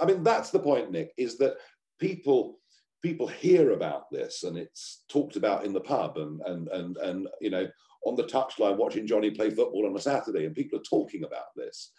[0.00, 1.56] I mean, that's the point, Nick, is that
[1.98, 2.58] people
[3.02, 7.28] people hear about this and it's talked about in the pub and and and and
[7.40, 7.66] you know
[8.04, 11.54] on the touchline watching Johnny play football on a Saturday and people are talking about
[11.56, 11.92] this.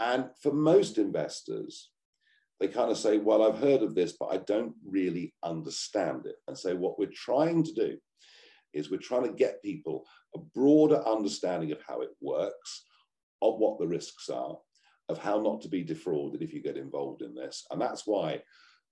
[0.00, 1.90] And for most investors,
[2.58, 6.36] they kind of say, Well, I've heard of this, but I don't really understand it.
[6.48, 7.96] And so, what we're trying to do
[8.72, 10.04] is we're trying to get people
[10.34, 12.84] a broader understanding of how it works,
[13.42, 14.56] of what the risks are,
[15.10, 17.66] of how not to be defrauded if you get involved in this.
[17.70, 18.40] And that's why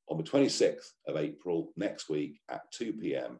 [0.08, 3.38] on the 26th of April next week at 2 p.m.,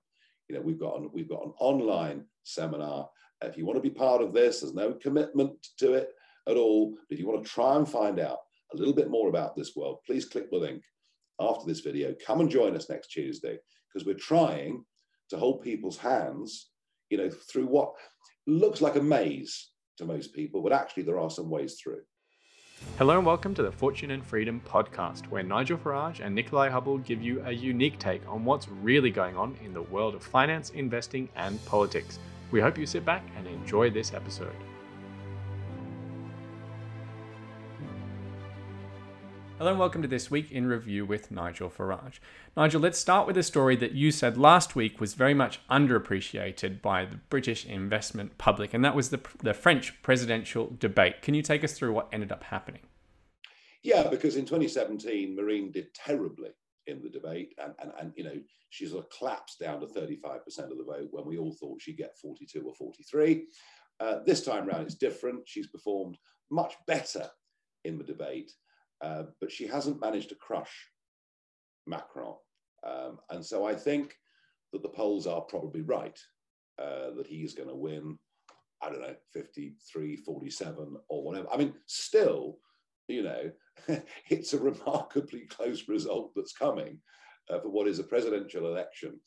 [0.48, 3.08] you know, we've got an, we've got an online seminar.
[3.42, 6.10] If you want to be part of this, there's no commitment to it
[6.48, 6.92] at all.
[6.92, 8.38] But if you want to try and find out
[8.72, 10.82] a little bit more about this world, please click the link
[11.40, 12.14] after this video.
[12.24, 13.58] Come and join us next Tuesday
[13.92, 14.84] because we're trying
[15.30, 16.70] to hold people's hands,
[17.10, 17.94] you know, through what
[18.46, 22.00] looks like a maze to most people, but actually there are some ways through.
[22.98, 26.98] Hello and welcome to the Fortune and Freedom podcast, where Nigel Farage and Nikolai Hubble
[26.98, 30.70] give you a unique take on what's really going on in the world of finance,
[30.70, 32.20] investing, and politics.
[32.52, 34.54] We hope you sit back and enjoy this episode.
[39.58, 42.20] Hello and welcome to This Week in Review with Nigel Farage.
[42.56, 46.80] Nigel, let's start with a story that you said last week was very much underappreciated
[46.80, 51.22] by the British investment public, and that was the, the French presidential debate.
[51.22, 52.82] Can you take us through what ended up happening?
[53.82, 56.50] Yeah, because in 2017, Marine did terribly
[56.86, 58.38] in the debate, and, and, and you know,
[58.70, 60.36] she sort of collapsed down to 35%
[60.70, 63.44] of the vote when we all thought she'd get 42 or 43.
[63.98, 65.40] Uh, this time round, it's different.
[65.46, 66.16] She's performed
[66.48, 67.28] much better
[67.84, 68.52] in the debate.
[69.00, 70.88] Uh, but she hasn't managed to crush
[71.86, 72.34] Macron.
[72.84, 74.14] Um, and so I think
[74.72, 76.18] that the polls are probably right
[76.78, 78.18] uh, that he's going to win,
[78.82, 81.48] I don't know, 53, 47 or whatever.
[81.52, 82.58] I mean, still,
[83.08, 83.50] you know,
[84.28, 86.98] it's a remarkably close result that's coming
[87.50, 89.18] uh, for what is a presidential election,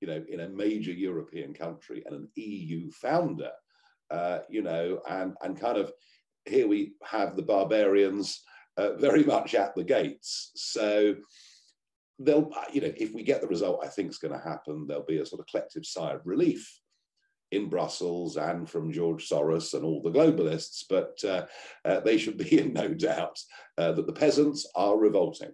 [0.00, 3.50] you know, in a major European country and an EU founder,
[4.10, 5.92] uh, you know, and, and kind of
[6.46, 8.42] here we have the barbarians
[8.80, 10.52] uh, very much at the gates.
[10.54, 11.16] So
[12.18, 15.04] they'll, you know, if we get the result I think is going to happen, there'll
[15.04, 16.80] be a sort of collective sigh of relief
[17.50, 21.46] in Brussels and from George Soros and all the globalists, but uh,
[21.84, 23.38] uh, they should be in no doubt
[23.76, 25.50] uh, that the peasants are revolting.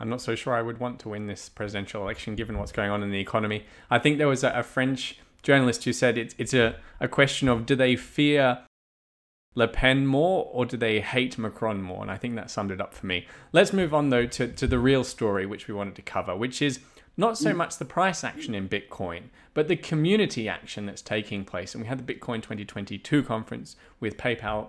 [0.00, 2.90] I'm not so sure I would want to win this presidential election given what's going
[2.90, 3.66] on in the economy.
[3.90, 7.48] I think there was a, a French journalist who said it's, it's a, a question
[7.48, 8.60] of do they fear
[9.58, 12.00] Le Pen more or do they hate Macron more?
[12.00, 13.26] And I think that summed it up for me.
[13.52, 16.62] Let's move on though to, to the real story which we wanted to cover, which
[16.62, 16.78] is
[17.16, 21.74] not so much the price action in Bitcoin, but the community action that's taking place.
[21.74, 24.68] And we had the Bitcoin 2022 conference with PayPal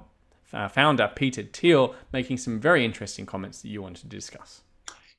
[0.52, 4.62] uh, founder Peter Thiel making some very interesting comments that you wanted to discuss.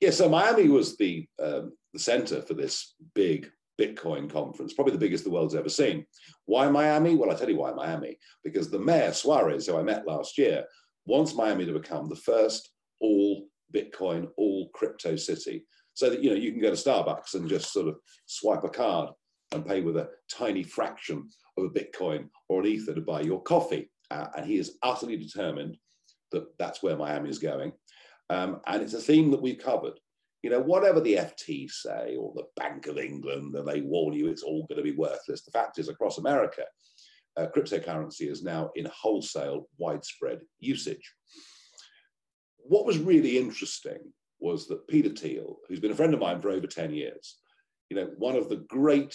[0.00, 4.98] Yeah, so Miami was the um, the center for this big Bitcoin conference, probably the
[4.98, 6.04] biggest the world's ever seen.
[6.44, 7.14] Why Miami?
[7.14, 10.64] Well, I tell you why Miami, because the mayor, Suarez, who I met last year,
[11.06, 12.70] wants Miami to become the first
[13.00, 15.64] all Bitcoin, all crypto city.
[15.94, 17.96] So that you know you can go to Starbucks and just sort of
[18.26, 19.10] swipe a card
[19.52, 23.42] and pay with a tiny fraction of a Bitcoin or an Ether to buy your
[23.42, 23.90] coffee.
[24.10, 25.76] Uh, and he is utterly determined
[26.32, 27.72] that that's where Miami is going.
[28.28, 29.98] Um, and it's a theme that we've covered
[30.42, 34.28] you know, whatever the FT say or the Bank of England, and they warn you
[34.28, 35.42] it's all going to be worthless.
[35.42, 36.64] The fact is, across America,
[37.36, 41.14] uh, cryptocurrency is now in wholesale, widespread usage.
[42.56, 43.98] What was really interesting
[44.38, 47.38] was that Peter Thiel, who's been a friend of mine for over 10 years,
[47.90, 49.14] you know, one of the great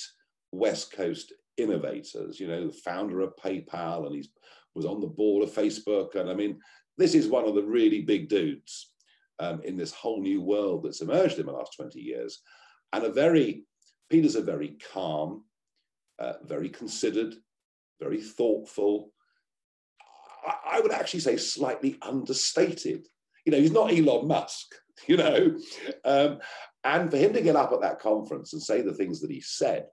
[0.52, 4.30] West Coast innovators, you know, the founder of PayPal, and he
[4.76, 6.16] was on the board of Facebook.
[6.16, 6.60] And I mean,
[6.98, 8.92] this is one of the really big dudes
[9.40, 12.42] um, in this whole new world that's emerged in the last 20 years.
[12.94, 13.66] And a very,
[14.10, 15.44] Peter's a very calm,
[16.20, 17.36] uh, very considered,
[18.00, 19.12] very thoughtful,
[20.46, 23.08] I, I would actually say slightly understated.
[23.46, 24.76] You know, he's not Elon Musk,
[25.08, 25.58] you know.
[26.04, 26.40] Um,
[26.84, 29.42] and for him to get up at that conference and say the things that he
[29.42, 29.88] said,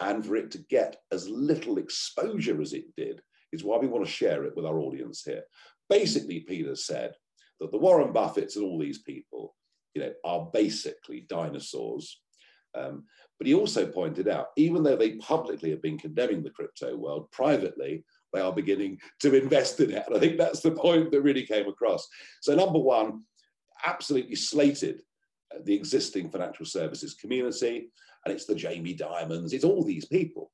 [0.00, 3.20] and for it to get as little exposure as it did,
[3.52, 5.42] is why we want to share it with our audience here.
[5.88, 7.14] Basically, Peter said,
[7.60, 9.54] that the Warren Buffetts and all these people,
[9.94, 12.20] you know, are basically dinosaurs.
[12.74, 13.04] Um,
[13.38, 17.30] but he also pointed out, even though they publicly have been condemning the crypto world,
[17.30, 20.04] privately they are beginning to invest in it.
[20.06, 22.06] And I think that's the point that really came across.
[22.42, 23.22] So, number one,
[23.84, 25.02] absolutely slated
[25.64, 27.90] the existing financial services community,
[28.24, 30.50] and it's the Jamie Dimons, it's all these people.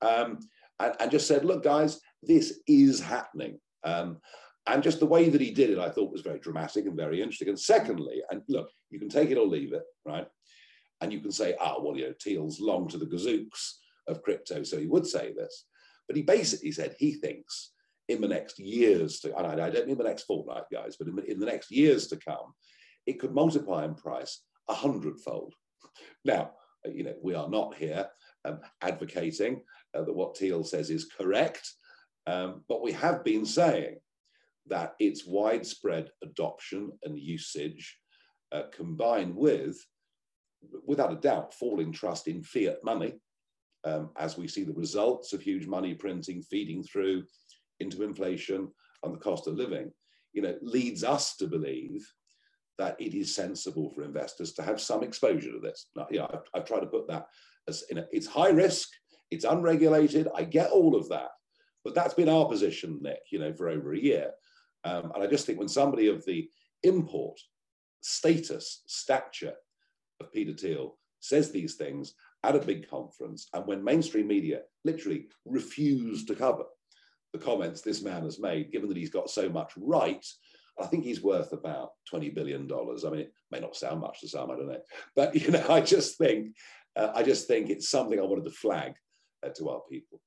[0.00, 0.40] Um,
[0.80, 3.60] and, and, just said, look, guys, this is happening.
[3.84, 4.18] Um,
[4.66, 7.20] And just the way that he did it, I thought was very dramatic and very
[7.20, 7.48] interesting.
[7.48, 10.26] And secondly, and look, you can take it or leave it, right?
[11.00, 13.72] And you can say, ah, well, you know, Thiel's long to the gazooks
[14.06, 15.64] of crypto, so he would say this.
[16.06, 17.72] But he basically said he thinks
[18.08, 21.18] in the next years to, and I, don't mean the next fortnight, guys, but in,
[21.26, 22.54] in the next years to come,
[23.06, 25.54] it could multiply in price a hundredfold.
[26.24, 26.52] Now,
[26.84, 28.08] you know, we are not here
[28.44, 29.62] um, advocating
[29.94, 31.68] uh, that what Thiel says is correct,
[32.26, 33.96] um, but we have been saying
[34.66, 37.98] that its widespread adoption and usage,
[38.52, 39.76] uh, combined with,
[40.86, 43.14] without a doubt, falling trust in fiat money,
[43.84, 47.24] um, as we see the results of huge money printing feeding through
[47.80, 48.68] into inflation
[49.02, 49.90] and the cost of living,
[50.32, 52.06] you know, leads us to believe
[52.78, 55.88] that it is sensible for investors to have some exposure to this.
[55.96, 57.26] Now, yeah, I've, I've tried to put that
[57.68, 58.88] as in a, it's high risk,
[59.30, 60.28] it's unregulated.
[60.34, 61.30] I get all of that,
[61.84, 64.30] but that's been our position, Nick, you know, for over a year.
[64.84, 66.48] Um, and I just think when somebody of the
[66.82, 67.38] import,
[68.00, 69.54] status, stature
[70.20, 75.26] of Peter Thiel says these things at a big conference, and when mainstream media literally
[75.44, 76.64] refuse to cover
[77.32, 80.26] the comments this man has made, given that he's got so much right,
[80.80, 82.68] I think he's worth about $20 billion.
[82.70, 84.80] I mean, it may not sound much to some, I don't know.
[85.14, 86.56] But, you know, I just think,
[86.96, 88.94] uh, I just think it's something I wanted to flag
[89.44, 90.20] uh, to our people.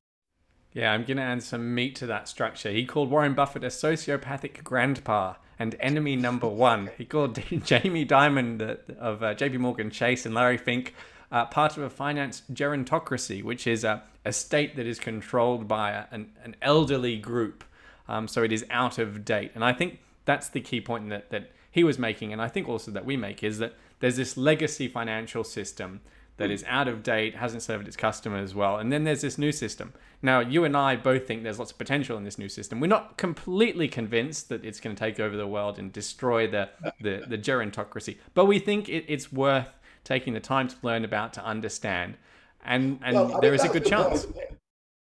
[0.76, 2.70] Yeah, I'm going to add some meat to that structure.
[2.70, 6.90] He called Warren Buffett a sociopathic grandpa and enemy number one.
[6.98, 10.94] He called Jamie Dimon of uh, JP Morgan Chase and Larry Fink
[11.32, 15.92] uh, part of a finance gerontocracy, which is a, a state that is controlled by
[15.92, 17.64] a, an, an elderly group.
[18.10, 19.54] Um, so it is out of date.
[19.56, 22.68] And I think that's the key point that, that he was making, and I think
[22.68, 26.02] also that we make, is that there's this legacy financial system
[26.38, 28.78] that is out of date, hasn't served its customers well.
[28.78, 29.94] And then there's this new system.
[30.22, 32.80] Now, you and I both think there's lots of potential in this new system.
[32.80, 36.70] We're not completely convinced that it's going to take over the world and destroy the,
[37.00, 39.70] the, the gerontocracy, but we think it, it's worth
[40.04, 42.18] taking the time to learn about, to understand.
[42.66, 44.26] And, and well, there mean, is a good chance.
[44.26, 44.58] Point.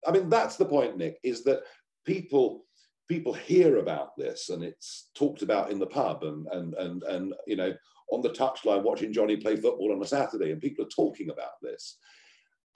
[0.06, 1.62] I mean, that's the point, Nick, is that
[2.04, 2.64] people
[3.08, 7.34] people hear about this and it's talked about in the pub and and and and
[7.46, 7.74] you know
[8.12, 11.60] on the touchline watching Johnny play football on a Saturday, and people are talking about
[11.62, 11.98] this.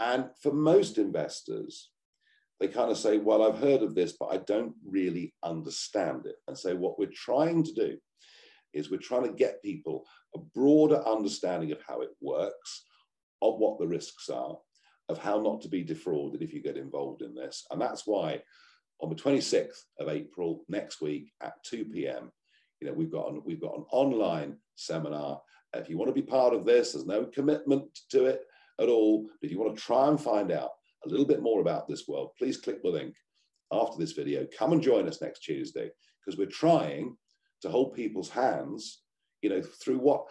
[0.00, 1.90] And for most investors,
[2.58, 6.36] they kind of say, Well, I've heard of this, but I don't really understand it.
[6.48, 7.98] And so, what we're trying to do
[8.72, 10.04] is we're trying to get people
[10.34, 12.84] a broader understanding of how it works,
[13.42, 14.56] of what the risks are,
[15.10, 17.66] of how not to be defrauded if you get involved in this.
[17.70, 18.40] And that's why
[19.00, 22.32] on the 26th of April, next week at 2 p.m.,
[22.80, 25.40] you know, we've got an, we've got an online seminar.
[25.74, 28.42] If you want to be part of this, there's no commitment to it
[28.80, 29.22] at all.
[29.40, 30.70] But if you want to try and find out
[31.04, 33.14] a little bit more about this world, please click the link
[33.72, 34.46] after this video.
[34.56, 35.90] Come and join us next Tuesday
[36.24, 37.16] because we're trying
[37.62, 39.02] to hold people's hands,
[39.42, 40.26] you know, through what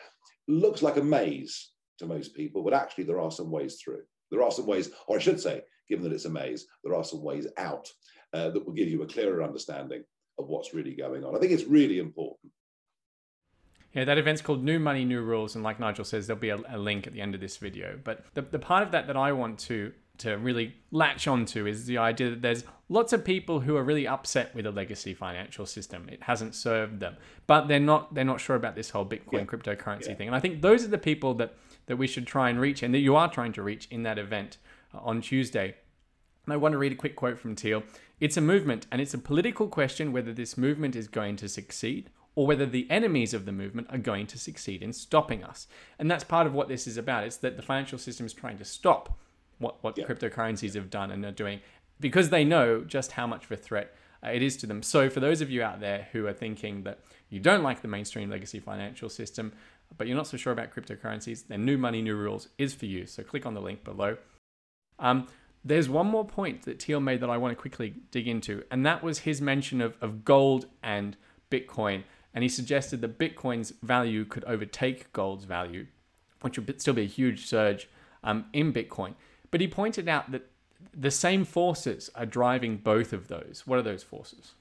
[0.47, 4.01] looks like a maze to most people, but actually there are some ways through.
[4.31, 7.03] There are some ways, or I should say, given that it's a maze, there are
[7.03, 7.87] some ways out
[8.33, 10.03] uh, that will give you a clearer understanding
[10.37, 11.35] of what's really going on.
[11.35, 12.44] I think it's really important.
[13.95, 15.55] Yeah, that event's called New Money, New Rules.
[15.55, 17.97] And like Nigel says, there'll be a, a, link at the end of this video.
[18.03, 21.85] But the, the part of that that I want to, to really latch onto is
[21.85, 25.65] the idea that there's lots of people who are really upset with the legacy financial
[25.65, 26.09] system.
[26.11, 27.15] It hasn't served them.
[27.47, 29.43] But they're not they're not sure about this whole Bitcoin yeah.
[29.45, 30.15] cryptocurrency yeah.
[30.15, 30.27] thing.
[30.27, 31.55] And I think those are the people that,
[31.85, 34.19] that we should try and reach and that you are trying to reach in that
[34.19, 34.57] event
[34.93, 35.75] uh, on Tuesday.
[36.45, 37.83] And I want to read a quick quote from Thiel.
[38.19, 42.09] It's a movement, and it's a political question whether this movement is going to succeed
[42.35, 45.67] or whether the enemies of the movement are going to succeed in stopping us.
[45.97, 47.23] And that's part of what this is about.
[47.23, 49.17] It's that the financial system is trying to stop
[49.57, 50.05] what, what yeah.
[50.05, 51.61] cryptocurrencies have done and are doing
[51.99, 54.81] because they know just how much of a threat uh, it is to them.
[54.81, 56.99] So, for those of you out there who are thinking that
[57.29, 59.53] you don't like the mainstream legacy financial system,
[59.97, 63.05] but you're not so sure about cryptocurrencies, then New Money, New Rules is for you.
[63.05, 64.17] So, click on the link below.
[64.99, 65.27] Um,
[65.63, 68.85] there's one more point that Thiel made that I want to quickly dig into, and
[68.85, 71.17] that was his mention of, of gold and
[71.49, 72.03] Bitcoin.
[72.35, 75.87] And he suggested that Bitcoin's value could overtake gold's value,
[76.41, 77.87] which would still be a huge surge
[78.25, 79.15] um, in Bitcoin.
[79.51, 80.49] But he pointed out that
[80.93, 83.63] the same forces are driving both of those.
[83.65, 84.51] What are those forces?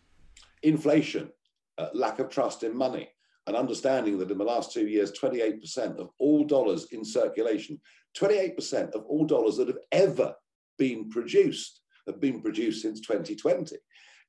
[0.63, 1.33] Inflation,
[1.77, 3.09] uh, lack of trust in money,
[3.49, 7.81] and understanding that in the last two years, 28% of all dollars in circulation,
[8.17, 10.33] 28% of all dollars that have ever
[10.79, 13.77] been produced, have been produced since 2020.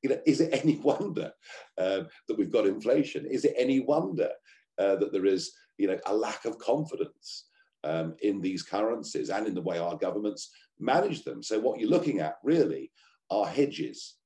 [0.02, 1.32] You know, is it any wonder
[1.78, 3.26] um, that we've got inflation?
[3.26, 4.30] Is it any wonder
[4.78, 7.46] uh, that there is, you know, a lack of confidence
[7.84, 11.42] um, in these currencies and in the way our governments manage them?
[11.42, 12.90] So what you're looking at really
[13.30, 14.16] are hedges.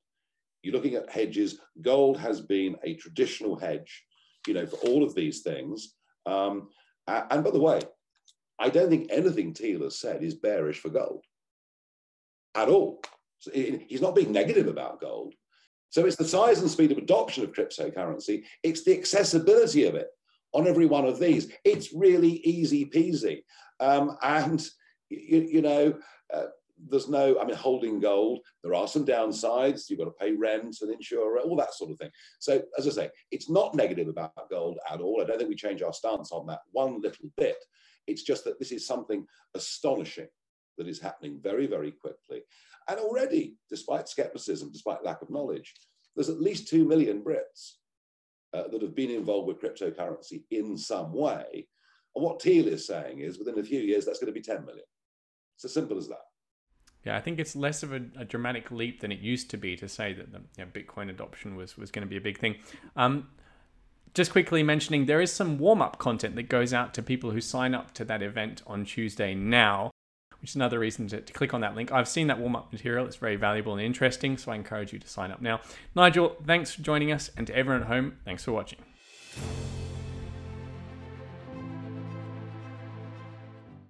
[0.63, 1.59] You're looking at hedges.
[1.81, 4.05] Gold has been a traditional hedge,
[4.47, 5.95] you know, for all of these things.
[6.27, 6.69] Um,
[7.07, 7.81] and by the way,
[8.59, 11.25] I don't think anything Thiel has said is bearish for gold
[12.55, 13.03] at all.
[13.39, 15.35] So he's not being negative about gold.
[15.91, 18.45] So it's the size and speed of adoption of cryptocurrency.
[18.63, 20.09] It's the accessibility of it
[20.53, 21.53] on every one of these.
[21.65, 23.43] It's really easy peasy.
[23.81, 24.65] Um, and,
[25.09, 25.95] you, you know,
[26.33, 26.47] uh,
[26.89, 29.89] there's no, I mean, holding gold, there are some downsides.
[29.89, 32.11] You've got to pay rent and insurer, all that sort of thing.
[32.39, 35.21] So, as I say, it's not negative about gold at all.
[35.21, 37.57] I don't think we change our stance on that one little bit.
[38.07, 40.29] It's just that this is something astonishing
[40.79, 42.43] that is happening very, very quickly.
[42.91, 45.75] And already, despite skepticism, despite lack of knowledge,
[46.17, 47.75] there's at least 2 million Brits
[48.53, 51.69] uh, that have been involved with cryptocurrency in some way.
[52.17, 54.65] And what Thiel is saying is within a few years, that's going to be 10
[54.65, 54.85] million.
[55.55, 56.19] It's as simple as that.
[57.05, 59.77] Yeah, I think it's less of a, a, dramatic leap than it used to be
[59.77, 62.39] to say that the you know, Bitcoin adoption was, was going to be a big
[62.39, 62.57] thing.
[62.97, 63.29] Um,
[64.15, 67.41] just quickly mentioning there is some warm up content that goes out to people who
[67.41, 69.93] sign up to that event on Tuesday now,
[70.41, 71.93] which is another reason to, to click on that link.
[71.93, 74.99] I've seen that warm up material, it's very valuable and interesting, so I encourage you
[74.99, 75.61] to sign up now.
[75.95, 78.79] Nigel, thanks for joining us, and to everyone at home, thanks for watching.